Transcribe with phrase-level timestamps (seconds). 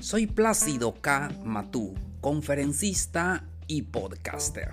[0.00, 1.30] soy Plácido K.
[1.44, 4.70] Matú, conferencista y podcaster.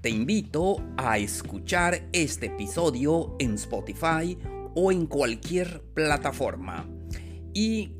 [0.00, 4.36] Te invito a escuchar este episodio en Spotify
[4.74, 6.88] o en cualquier plataforma.
[7.54, 7.92] Y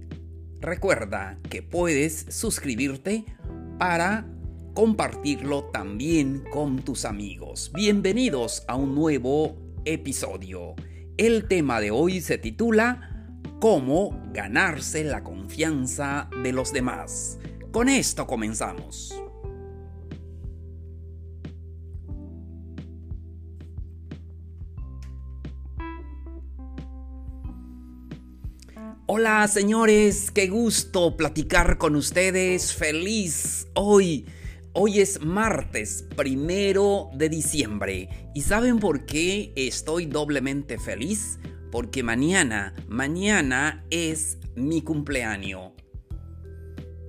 [0.60, 3.24] recuerda que puedes suscribirte
[3.78, 4.26] para
[4.74, 7.70] compartirlo también con tus amigos.
[7.74, 10.74] Bienvenidos a un nuevo episodio.
[11.16, 13.15] El tema de hoy se titula
[13.60, 17.38] cómo ganarse la confianza de los demás.
[17.72, 19.14] Con esto comenzamos.
[29.08, 32.74] Hola señores, qué gusto platicar con ustedes.
[32.74, 34.26] Feliz hoy.
[34.72, 38.30] Hoy es martes primero de diciembre.
[38.34, 41.38] ¿Y saben por qué estoy doblemente feliz?
[41.76, 45.72] Porque mañana, mañana es mi cumpleaños.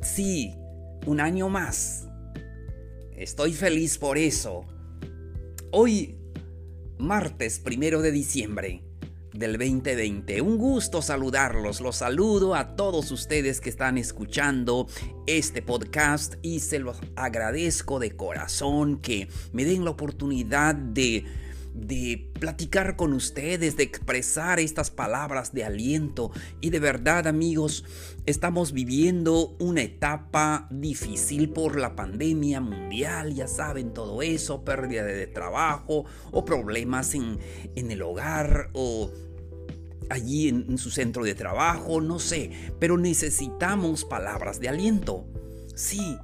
[0.01, 0.55] Sí,
[1.05, 2.09] un año más.
[3.15, 4.65] Estoy feliz por eso.
[5.71, 6.17] Hoy,
[6.97, 8.83] martes primero de diciembre
[9.33, 10.41] del 2020.
[10.41, 11.79] Un gusto saludarlos.
[11.79, 14.87] Los saludo a todos ustedes que están escuchando
[15.27, 21.23] este podcast y se los agradezco de corazón que me den la oportunidad de
[21.79, 26.31] de platicar con ustedes, de expresar estas palabras de aliento.
[26.59, 27.85] Y de verdad amigos,
[28.25, 35.27] estamos viviendo una etapa difícil por la pandemia mundial, ya saben todo eso, pérdida de
[35.27, 37.39] trabajo o problemas en,
[37.75, 39.11] el hogar o
[40.09, 45.25] allí en, su centro de trabajo, no sé, pero necesitamos palabras de aliento.
[45.75, 46.17] Sí,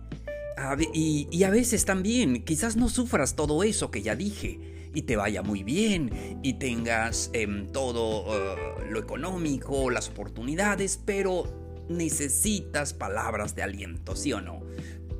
[0.94, 5.16] y, y a veces también, quizás no sufras todo eso que ya dije y te
[5.16, 8.56] vaya muy bien y tengas em, todo eh,
[8.90, 11.46] lo económico, las oportunidades, pero
[11.90, 14.62] necesitas palabras de aliento, ¿sí o no?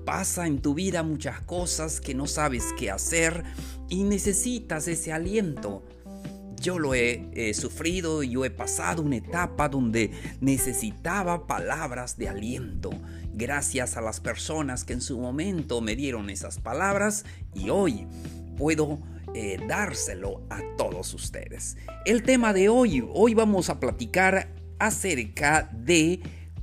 [0.06, 3.44] Pasa en tu vida muchas cosas que no sabes qué hacer
[3.90, 5.84] y necesitas ese aliento.
[6.62, 12.90] Yo lo he sufrido y yo he pasado una etapa donde necesitaba palabras de aliento.
[13.34, 18.08] Gracias a las personas que en su momento me dieron esas palabras y hoy
[18.58, 19.00] puedo
[19.34, 21.78] eh, dárselo a todos ustedes.
[22.06, 26.22] El tema de hoy, hoy vamos a platicar acerca de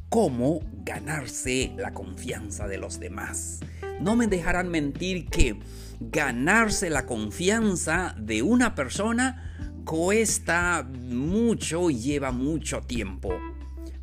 [0.08, 3.60] cómo ganarse la confianza de los demás.
[4.00, 5.58] No me dejarán mentir que
[6.00, 13.30] ganarse la confianza de una persona cuesta mucho y lleva mucho tiempo.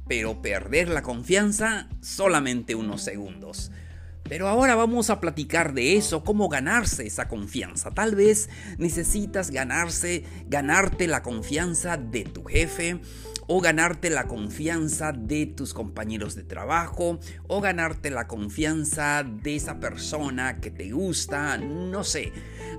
[0.07, 3.71] Pero perder la confianza solamente unos segundos.
[4.29, 7.91] Pero ahora vamos a platicar de eso, cómo ganarse esa confianza.
[7.91, 12.99] Tal vez necesitas ganarse, ganarte la confianza de tu jefe,
[13.47, 19.79] o ganarte la confianza de tus compañeros de trabajo, o ganarte la confianza de esa
[19.79, 22.33] persona que te gusta, no sé,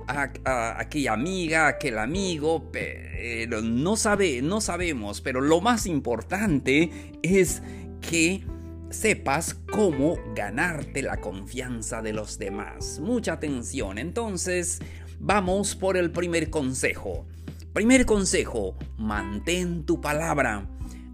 [0.05, 7.63] aquella amiga, aquel amigo, pero no sabe, no sabemos, pero lo más importante es
[7.99, 8.43] que
[8.89, 12.99] sepas cómo ganarte la confianza de los demás.
[12.99, 13.97] Mucha atención.
[13.97, 14.79] Entonces,
[15.19, 17.27] vamos por el primer consejo.
[17.73, 20.67] Primer consejo, mantén tu palabra.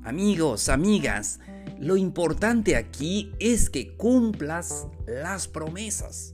[0.03, 1.39] Amigos, amigas,
[1.79, 6.33] lo importante aquí es que cumplas las promesas.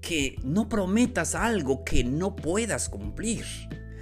[0.00, 3.44] Que no prometas algo que no puedas cumplir.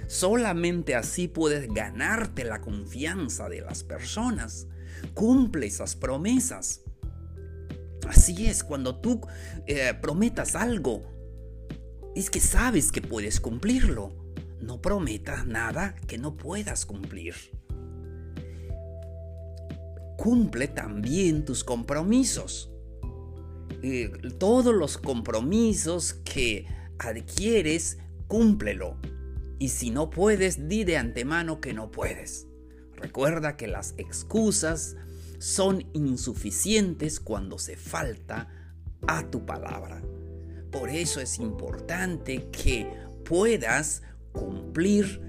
[0.07, 4.67] Solamente así puedes ganarte la confianza de las personas
[5.15, 6.83] cumple esas promesas.
[8.07, 9.21] Así es, cuando tú
[9.65, 11.01] eh, prometas algo,
[12.15, 14.13] es que sabes que puedes cumplirlo.
[14.61, 17.33] No prometas nada que no puedas cumplir.
[20.17, 22.71] Cumple también tus compromisos.
[24.39, 26.65] Todos los compromisos que
[26.97, 28.97] adquieres, cúmplelo.
[29.59, 32.47] Y si no puedes, di de antemano que no puedes.
[32.97, 34.95] Recuerda que las excusas
[35.39, 38.47] son insuficientes cuando se falta
[39.07, 40.01] a tu palabra.
[40.71, 42.91] Por eso es importante que
[43.23, 44.01] puedas
[44.31, 45.21] cumplir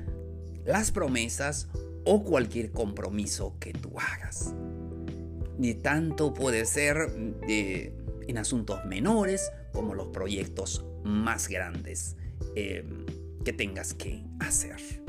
[0.64, 1.68] las promesas
[2.04, 4.54] o cualquier compromiso que tú hagas.
[5.58, 7.10] ni tanto puede ser
[7.48, 7.94] eh,
[8.28, 12.16] en asuntos menores como los proyectos más grandes
[12.54, 12.84] eh,
[13.44, 15.05] que tengas que hacer.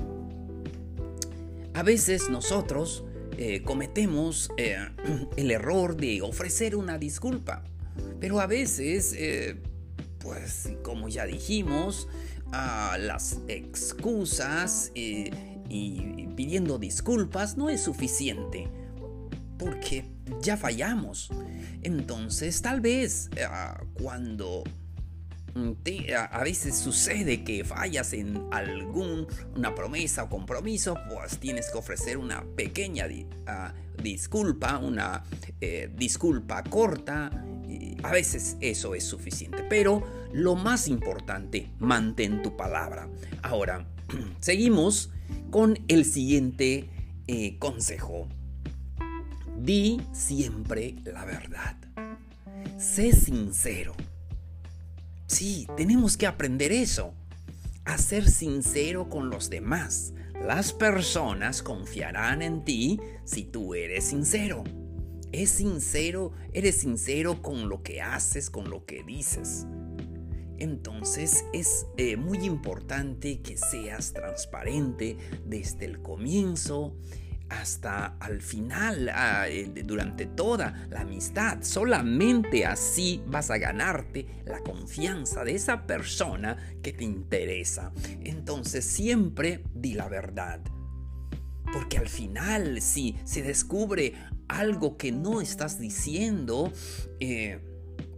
[1.77, 3.05] A veces nosotros
[3.37, 4.49] eh, cometemos
[5.37, 7.63] el error de ofrecer una disculpa,
[8.19, 9.15] pero a veces,
[10.19, 12.07] pues como ya dijimos,
[12.51, 15.29] las excusas y
[16.35, 18.67] pidiendo disculpas no es suficiente
[19.57, 20.05] porque
[20.41, 21.29] ya fallamos.
[21.81, 23.45] Entonces, tal vez eh,
[23.93, 24.63] cuando
[26.15, 32.43] a veces sucede que fallas en alguna promesa o compromiso, pues tienes que ofrecer una
[32.55, 33.05] pequeña
[33.45, 35.23] ah, disculpa, una
[35.61, 37.31] eh, disculpa corta.
[38.03, 43.09] a veces eso es suficiente, pero lo más importante, mantén tu palabra.
[43.41, 43.87] Ahora,
[44.39, 45.11] seguimos
[45.49, 46.89] con el siguiente
[47.27, 48.27] eh, consejo.
[49.57, 51.77] Di siempre la verdad.
[52.77, 53.95] Sé sincero.
[55.37, 57.13] Sí, tenemos que aprender eso.
[57.85, 60.15] A ser sincero con los demás.
[60.33, 64.63] Las personas confiarán en ti si tú eres sincero.
[65.31, 69.67] Es sincero, eres sincero con lo que haces, con lo que dices.
[70.57, 76.95] Entonces es eh, muy importante que seas transparente desde el comienzo
[77.49, 81.59] hasta al final, ah, eh, durante toda la amistad.
[81.61, 87.91] Solamente así vas a ganarte la confianza de esa persona que te interesa.
[88.23, 90.61] Entonces siempre di la verdad.
[91.71, 94.13] Porque al final, si se descubre
[94.47, 96.71] algo que no estás diciendo,
[97.19, 97.59] eh,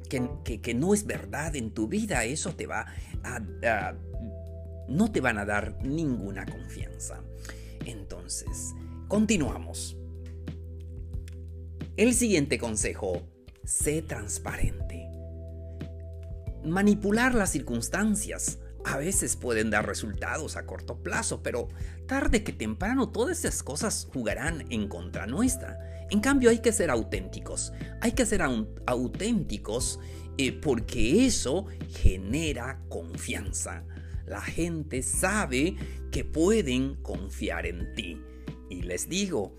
[0.07, 2.85] que, no es verdad en tu vida, eso te va
[3.23, 3.95] a
[4.89, 7.21] no te van a dar ninguna confianza.
[7.85, 8.73] Entonces,
[9.09, 9.97] Continuamos.
[11.97, 13.27] El siguiente consejo,
[13.63, 15.09] sé transparente.
[16.63, 21.69] Manipular las circunstancias a veces pueden dar resultados a corto plazo, pero
[22.05, 26.05] tarde que temprano todas esas cosas jugarán en contra nuestra.
[26.11, 28.43] En cambio hay que ser auténticos, hay que ser
[28.85, 29.99] auténticos
[30.37, 31.65] eh, porque eso
[31.95, 33.83] genera confianza.
[34.27, 35.77] La gente sabe
[36.11, 38.21] que pueden confiar en ti.
[38.69, 39.51] Y les digo,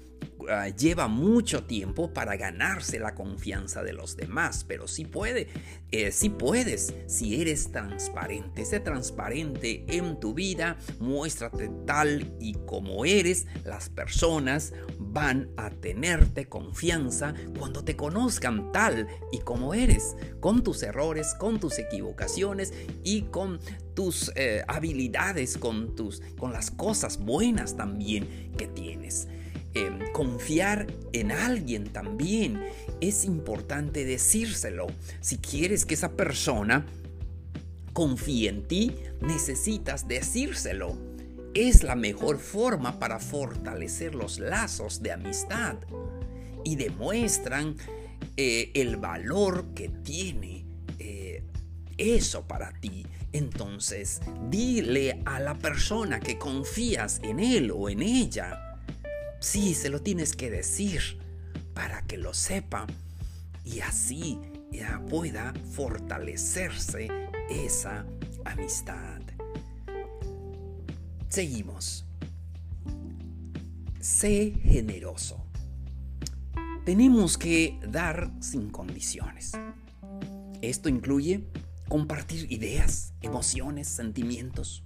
[0.48, 5.48] ah, lleva mucho tiempo para ganarse la confianza de los demás, pero sí puede,
[5.92, 13.46] eh, puedes, si eres transparente, sé transparente en tu vida, muéstrate tal y como eres,
[13.64, 20.82] las personas van a tenerte confianza cuando te conozcan tal y como eres, con tus
[20.82, 23.60] errores, con tus equivocaciones y con
[23.94, 29.28] tus eh, habilidades, con, tus, con las cosas buenas también que tienes.
[29.72, 32.60] Em, confiar en alguien también
[33.00, 34.88] es importante decírselo.
[35.20, 36.86] Si quieres que esa persona
[37.92, 40.98] confíe en ti, necesitas decírselo.
[41.54, 45.76] Es la mejor forma para fortalecer los lazos de amistad
[46.64, 47.76] y demuestran
[48.36, 50.64] eh, el valor que tiene
[50.98, 51.44] eh,
[51.96, 53.06] eso para ti.
[53.32, 58.69] Entonces, dile a la persona que confías en él o en ella.
[59.40, 61.18] Sí, se lo tienes que decir
[61.72, 62.86] para que lo sepa
[63.64, 64.38] y así
[64.70, 67.08] ya pueda fortalecerse
[67.48, 68.04] esa
[68.44, 69.22] amistad.
[71.28, 72.04] Seguimos.
[73.98, 75.46] Sé generoso.
[76.84, 79.52] Tenemos que dar sin condiciones.
[80.60, 81.46] Esto incluye
[81.88, 84.84] compartir ideas, emociones, sentimientos,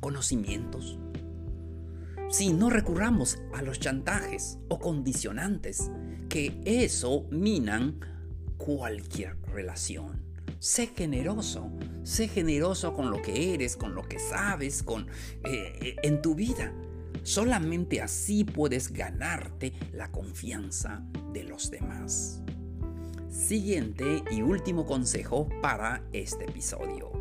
[0.00, 0.98] conocimientos.
[2.28, 5.90] Si no recurramos a los chantajes o condicionantes,
[6.28, 8.00] que eso minan
[8.56, 10.22] cualquier relación.
[10.58, 11.70] Sé generoso,
[12.02, 15.06] sé generoso con lo que eres, con lo que sabes, con
[15.44, 16.72] eh, en tu vida.
[17.22, 22.42] Solamente así puedes ganarte la confianza de los demás.
[23.30, 27.12] Siguiente y último consejo para este episodio.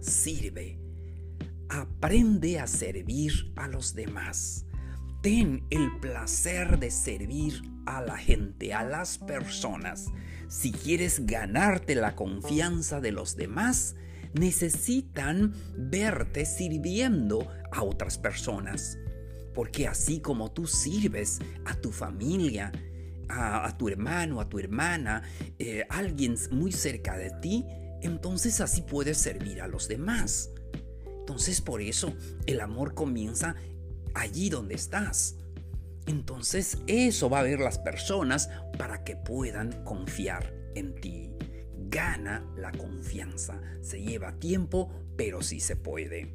[0.00, 0.81] Sirve.
[1.72, 4.66] Aprende a servir a los demás.
[5.22, 10.10] Ten el placer de servir a la gente, a las personas.
[10.48, 13.96] Si quieres ganarte la confianza de los demás,
[14.34, 18.98] necesitan verte sirviendo a otras personas.
[19.54, 22.70] Porque así como tú sirves a tu familia,
[23.30, 25.22] a, tu hermano, a tu hermana,
[25.58, 27.64] eh, alguien muy cerca de ti,
[28.02, 30.50] entonces así puedes servir a los demás.
[31.22, 32.12] Entonces por eso
[32.46, 33.54] el amor comienza
[34.12, 35.36] allí donde estás.
[36.06, 41.30] entonces eso va a ver las personas para que puedan confiar en ti.
[41.88, 43.60] Gana la confianza.
[43.82, 46.34] Se lleva tiempo, pero sí se puede.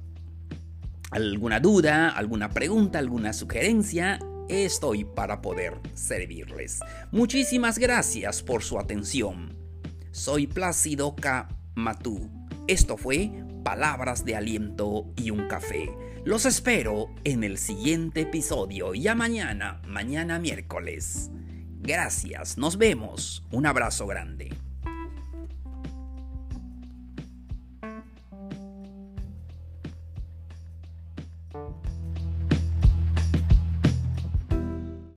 [1.10, 6.80] alguna duda, alguna pregunta, alguna sugerencia, estoy para poder servirles.
[7.12, 9.56] Muchísimas gracias por su atención.
[10.10, 11.48] Soy Plácido K.
[11.74, 12.30] Matú.
[12.68, 13.30] Esto fue
[13.62, 15.90] Palabras de Aliento y un Café.
[16.24, 21.30] Los espero en el siguiente episodio, ya mañana, mañana miércoles.
[21.80, 23.44] Gracias, nos vemos.
[23.52, 24.65] Un abrazo grande.